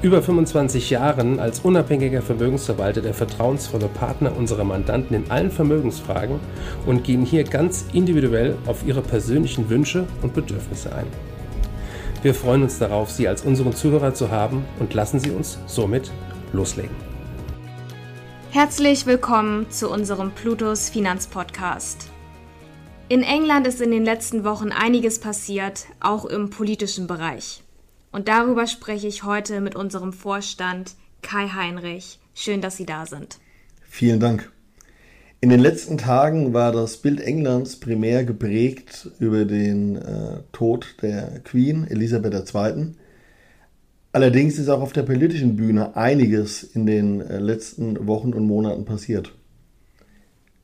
[0.00, 6.38] über 25 Jahren als unabhängiger Vermögensverwalter der vertrauensvolle Partner unserer Mandanten in allen Vermögensfragen
[6.86, 11.06] und gehen hier ganz individuell auf ihre persönlichen Wünsche und Bedürfnisse ein.
[12.22, 16.12] Wir freuen uns darauf, Sie als unseren Zuhörer zu haben und lassen Sie uns somit
[16.52, 16.94] loslegen.
[18.50, 22.10] Herzlich willkommen zu unserem Plutos Finanzpodcast.
[23.08, 27.62] In England ist in den letzten Wochen einiges passiert, auch im politischen Bereich.
[28.10, 32.18] Und darüber spreche ich heute mit unserem Vorstand Kai Heinrich.
[32.34, 33.38] Schön, dass Sie da sind.
[33.82, 34.50] Vielen Dank.
[35.40, 41.40] In den letzten Tagen war das Bild Englands primär geprägt über den äh, Tod der
[41.44, 42.94] Queen Elisabeth II.
[44.10, 48.84] Allerdings ist auch auf der politischen Bühne einiges in den äh, letzten Wochen und Monaten
[48.84, 49.32] passiert.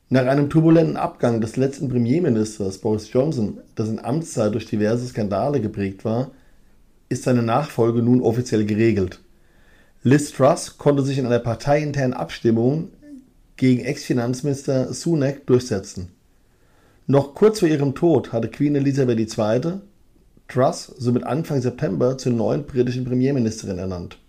[0.09, 6.03] Nach einem turbulenten Abgang des letzten Premierministers Boris Johnson, dessen Amtszeit durch diverse Skandale geprägt
[6.03, 6.31] war,
[7.09, 9.21] ist seine Nachfolge nun offiziell geregelt.
[10.03, 12.89] Liz Truss konnte sich in einer parteiinternen Abstimmung
[13.57, 16.09] gegen Ex-Finanzminister Sunak durchsetzen.
[17.07, 19.79] Noch kurz vor ihrem Tod hatte Queen Elizabeth II.
[20.47, 24.19] Truss somit Anfang September zur neuen britischen Premierministerin ernannt.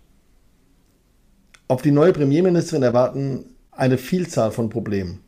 [1.67, 5.19] Auf die neue Premierministerin erwarten eine Vielzahl von Problemen.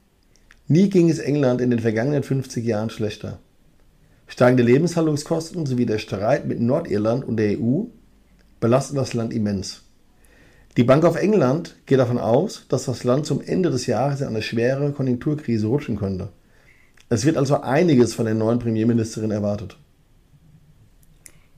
[0.67, 3.39] Nie ging es England in den vergangenen 50 Jahren schlechter.
[4.30, 7.85] Steigende Lebenshaltungskosten sowie der Streit mit Nordirland und der EU
[8.59, 9.81] belasten das Land immens.
[10.77, 14.27] Die Bank of England geht davon aus, dass das Land zum Ende des Jahres in
[14.27, 16.30] eine schwere Konjunkturkrise rutschen könnte.
[17.09, 19.77] Es wird also einiges von der neuen Premierministerin erwartet.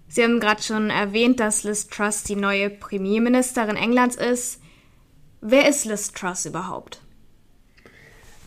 [0.08, 4.62] Sie haben gerade schon erwähnt, dass Liz Truss die neue Premierministerin Englands ist.
[5.42, 7.02] Wer ist Liz Truss überhaupt?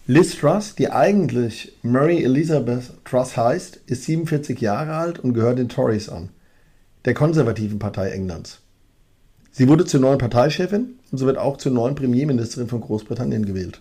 [0.06, 5.70] Liz Truss, die eigentlich Mary Elizabeth Truss heißt, ist 47 Jahre alt und gehört den
[5.70, 6.28] Tories an,
[7.06, 8.60] der konservativen Partei Englands.
[9.50, 13.80] Sie wurde zur neuen Parteichefin und so wird auch zur neuen Premierministerin von Großbritannien gewählt.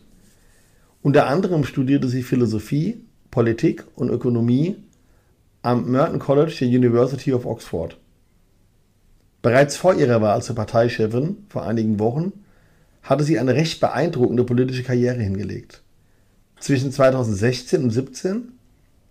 [1.01, 4.77] Unter anderem studierte sie Philosophie, Politik und Ökonomie
[5.61, 7.97] am Merton College der University of Oxford.
[9.41, 12.31] Bereits vor ihrer Wahl zur Parteichefin vor einigen Wochen
[13.01, 15.82] hatte sie eine recht beeindruckende politische Karriere hingelegt.
[16.63, 18.53] Zwischen 2016 und 2017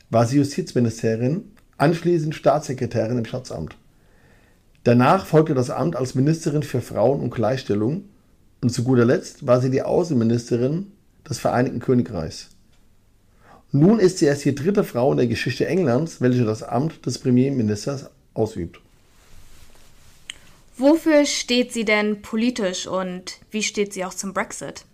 [0.08, 3.76] war sie Justizministerin, anschließend Staatssekretärin im Schatzamt.
[4.84, 8.04] Danach folgte das Amt als Ministerin für Frauen und Gleichstellung
[8.62, 10.92] und zu guter Letzt war sie die Außenministerin
[11.28, 12.48] des Vereinigten Königreichs.
[13.70, 17.18] Nun ist sie erst die dritte Frau in der Geschichte Englands, welche das Amt des
[17.18, 18.80] Premierministers ausübt.
[20.78, 24.86] Wofür steht sie denn politisch und wie steht sie auch zum Brexit?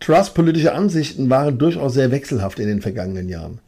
[0.00, 3.60] Truss politische Ansichten waren durchaus sehr wechselhaft in den vergangenen Jahren.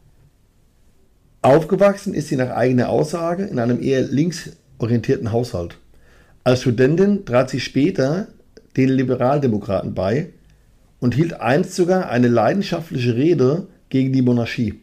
[1.41, 5.77] Aufgewachsen ist sie nach eigener Aussage in einem eher linksorientierten Haushalt.
[6.43, 8.27] Als Studentin trat sie später
[8.77, 10.29] den Liberaldemokraten bei
[10.99, 14.79] und hielt einst sogar eine leidenschaftliche Rede gegen die Monarchie.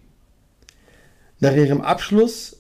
[1.41, 2.57] Nach ihrem Abschluss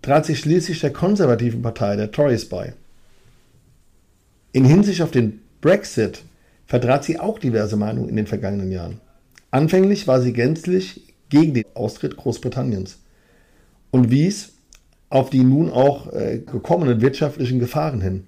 [0.00, 2.74] trat sie schließlich der konservativen Partei der Tories bei.
[4.52, 6.24] In Hinsicht auf den Brexit
[6.72, 8.98] vertrat sie auch diverse Meinungen in den vergangenen Jahren.
[9.50, 12.98] Anfänglich war sie gänzlich gegen den Austritt Großbritanniens
[13.90, 14.54] und wies
[15.10, 18.24] auf die nun auch äh, gekommenen wirtschaftlichen Gefahren hin.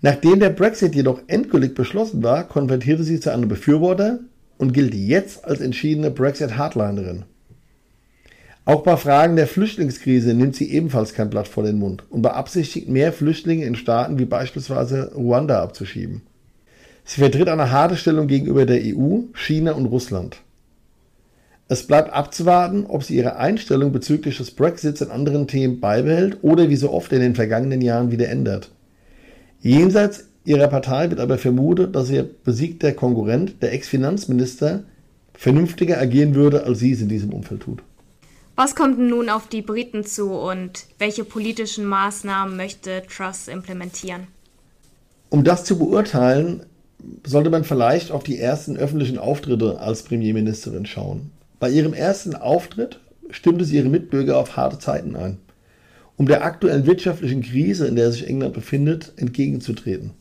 [0.00, 4.18] Nachdem der Brexit jedoch endgültig beschlossen war, konvertierte sie zu einem Befürworter
[4.58, 7.26] und gilt jetzt als entschiedene Brexit-Hardlinerin.
[8.64, 12.88] Auch bei Fragen der Flüchtlingskrise nimmt sie ebenfalls kein Blatt vor den Mund und beabsichtigt,
[12.88, 16.22] mehr Flüchtlinge in Staaten wie beispielsweise Ruanda abzuschieben.
[17.08, 20.38] Sie vertritt eine harte Stellung gegenüber der EU, China und Russland.
[21.68, 26.68] Es bleibt abzuwarten, ob sie ihre Einstellung bezüglich des Brexits in anderen Themen beibehält oder
[26.68, 28.72] wie so oft in den vergangenen Jahren wieder ändert.
[29.60, 34.82] Jenseits ihrer Partei wird aber vermutet, dass ihr besiegter Konkurrent, der Ex-Finanzminister,
[35.32, 37.82] vernünftiger agieren würde, als sie es in diesem Umfeld tut.
[38.56, 44.26] Was kommt nun auf die Briten zu und welche politischen Maßnahmen möchte Truss implementieren?
[45.30, 46.64] Um das zu beurteilen,
[47.24, 51.30] sollte man vielleicht auf die ersten öffentlichen Auftritte als Premierministerin schauen.
[51.58, 53.00] Bei ihrem ersten Auftritt
[53.30, 55.38] stimmte sie ihre Mitbürger auf harte Zeiten ein,
[56.16, 60.12] um der aktuellen wirtschaftlichen Krise, in der sich England befindet, entgegenzutreten.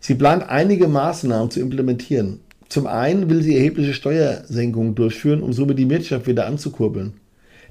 [0.00, 2.40] Sie plant einige Maßnahmen zu implementieren.
[2.68, 7.14] Zum einen will sie erhebliche Steuersenkungen durchführen, um somit die Wirtschaft wieder anzukurbeln.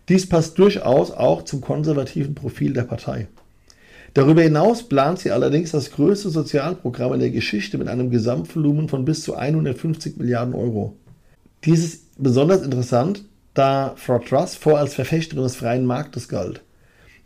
[0.10, 3.28] Dies passt durchaus auch zum konservativen Profil der Partei.
[4.14, 9.06] Darüber hinaus plant sie allerdings das größte Sozialprogramm in der Geschichte mit einem Gesamtvolumen von
[9.06, 10.96] bis zu 150 Milliarden Euro.
[11.64, 13.24] Dies ist besonders interessant,
[13.54, 16.62] da Frau Truss vor als Verfechterin des freien Marktes galt.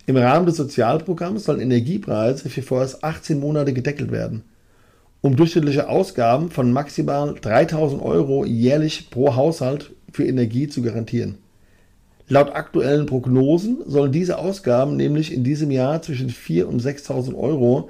[0.05, 4.43] Im Rahmen des Sozialprogramms sollen Energiepreise für vorerst 18 Monate gedeckelt werden
[5.23, 11.37] um durchschnittliche Ausgaben von maximal 3000 Euro jährlich pro Haushalt für Energie zu garantieren.
[12.29, 17.89] Laut aktuellen Prognosen sollen diese Ausgaben nämlich in diesem Jahr zwischen 4.000 und 6.000 Euro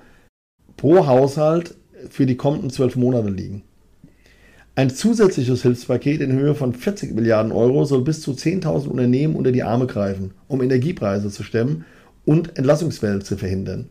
[0.76, 1.76] pro Haushalt
[2.10, 3.64] für die kommenden zwölf Monate liegen.
[4.76, 9.52] Ein zusätzliches Hilfspaket in Höhe von 40 Milliarden Euro soll bis zu 10.000 Unternehmen unter
[9.52, 11.86] die Arme greifen, um Energiepreise zu stemmen
[12.26, 13.90] und Entlassungswellen zu verhindern.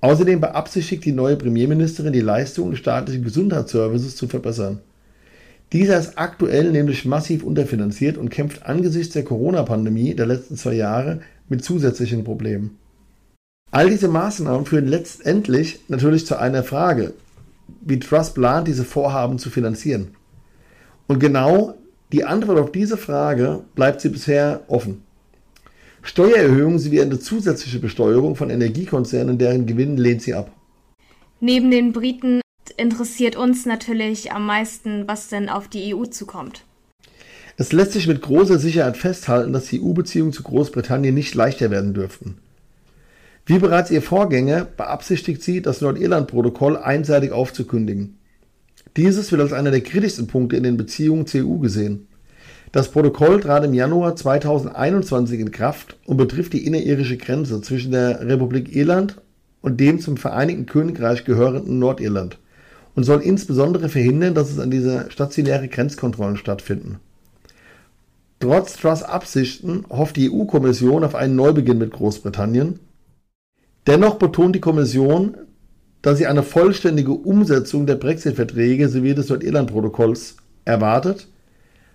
[0.00, 4.80] Außerdem beabsichtigt die neue Premierministerin, die Leistungen des staatlichen Gesundheitsservices zu verbessern.
[5.72, 11.20] Dieser ist aktuell nämlich massiv unterfinanziert und kämpft angesichts der Corona-Pandemie der letzten zwei Jahre
[11.48, 12.78] mit zusätzlichen Problemen.
[13.70, 17.12] All diese Maßnahmen führen letztendlich natürlich zu einer Frage,
[17.82, 20.08] wie Trust plant, diese Vorhaben zu finanzieren.
[21.06, 21.74] Und genau
[22.12, 25.02] die Antwort auf diese Frage bleibt sie bisher offen.
[26.00, 30.50] Steuererhöhungen sowie eine zusätzliche Besteuerung von Energiekonzernen deren Gewinnen lehnt sie ab.
[31.40, 32.40] Neben den Briten
[32.78, 36.64] interessiert uns natürlich am meisten, was denn auf die EU zukommt.
[37.56, 41.92] Es lässt sich mit großer Sicherheit festhalten, dass die EU-Beziehungen zu Großbritannien nicht leichter werden
[41.92, 42.38] dürften.
[43.46, 48.18] Wie bereits ihr Vorgänger beabsichtigt sie, das Nordirland-Protokoll einseitig aufzukündigen.
[48.96, 52.06] Dieses wird als einer der kritischsten Punkte in den Beziehungen zur EU gesehen.
[52.70, 58.20] Das Protokoll trat im Januar 2021 in Kraft und betrifft die innerirische Grenze zwischen der
[58.26, 59.20] Republik Irland
[59.62, 62.38] und dem zum Vereinigten Königreich gehörenden Nordirland
[62.98, 66.98] und soll insbesondere verhindern, dass es an dieser stationäre Grenzkontrollen stattfinden.
[68.40, 72.80] Trotz Truss Absichten hofft die EU-Kommission auf einen Neubeginn mit Großbritannien.
[73.86, 75.36] Dennoch betont die Kommission,
[76.02, 81.28] dass sie eine vollständige Umsetzung der Brexit-Verträge sowie des Nordirland-Protokolls erwartet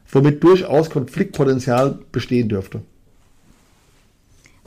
[0.09, 2.81] womit durchaus Konfliktpotenzial bestehen dürfte.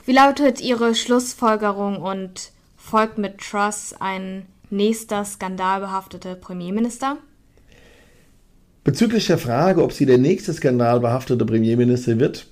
[0.05, 7.17] Wie lautet Ihre Schlussfolgerung und folgt mit Truss ein nächster skandalbehafteter Premierminister?
[8.83, 12.47] Bezüglich der Frage, ob sie der nächste skandalbehaftete Premierminister wird,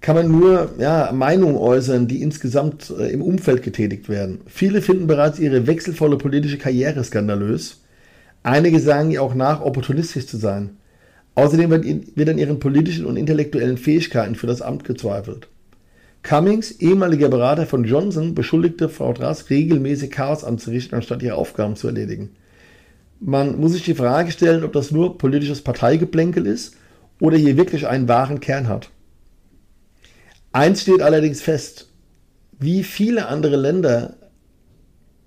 [0.00, 4.40] kann man nur ja, Meinungen äußern, die insgesamt äh, im Umfeld getätigt werden.
[4.46, 7.82] Viele finden bereits ihre wechselvolle politische Karriere skandalös.
[8.42, 10.76] Einige sagen ihr auch nach, opportunistisch zu sein.
[11.34, 15.48] Außerdem wird an ihren politischen und intellektuellen Fähigkeiten für das Amt gezweifelt.
[16.22, 21.86] Cummings, ehemaliger Berater von Johnson, beschuldigte Frau Drass regelmäßig Chaos anzurichten, anstatt ihre Aufgaben zu
[21.86, 22.30] erledigen.
[23.20, 26.76] Man muss sich die Frage stellen, ob das nur politisches Parteigeplänkel ist
[27.20, 28.90] oder hier wirklich einen wahren Kern hat.
[30.52, 31.88] Eins steht allerdings fest,
[32.58, 34.16] wie viele andere Länder,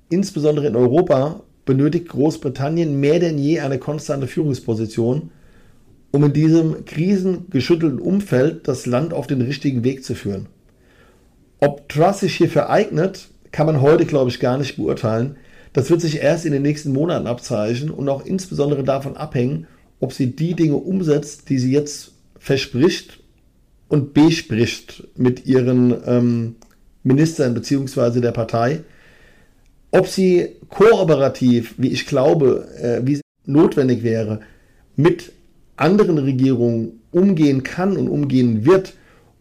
[0.10, 5.32] insbesondere in Europa, benötigt Großbritannien mehr denn je eine konstante Führungsposition,
[6.12, 10.48] um in diesem krisengeschüttelten Umfeld das Land auf den richtigen Weg zu führen.
[11.64, 15.38] Ob Truss sich hierfür eignet, kann man heute, glaube ich, gar nicht beurteilen.
[15.74, 19.68] Das wird sich erst in den nächsten Monaten abzeichnen und auch insbesondere davon abhängen,
[20.00, 23.20] ob sie die Dinge umsetzt, die sie jetzt verspricht
[23.88, 26.56] und bespricht mit ihren ähm,
[27.04, 28.22] Ministern bzw.
[28.22, 28.80] der Partei.
[29.92, 34.40] Ob sie kooperativ, wie ich glaube, äh, wie notwendig wäre,
[34.96, 35.32] mit
[35.78, 38.94] anderen Regierungen umgehen kann und umgehen wird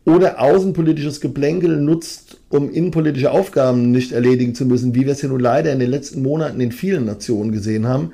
[0.04, 5.28] oder außenpolitisches Geplänkel nutzt, um innenpolitische Aufgaben nicht erledigen zu müssen, wie wir es ja
[5.28, 8.12] nun leider in den letzten Monaten in vielen Nationen gesehen haben,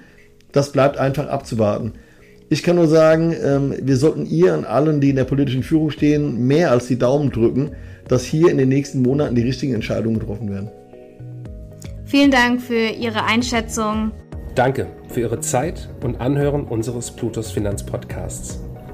[0.52, 1.92] das bleibt einfach abzuwarten.
[2.48, 5.90] Ich kann nur sagen, ähm, wir sollten ihr und allen, die in der politischen Führung
[5.90, 7.72] stehen, mehr als die Daumen drücken,
[8.08, 10.70] dass hier in den nächsten Monaten die richtigen Entscheidungen getroffen werden.
[12.04, 14.12] Vielen Dank für Ihre Einschätzung.
[14.54, 18.65] Danke für Ihre Zeit und Anhören unseres Plutos Finanzpodcasts.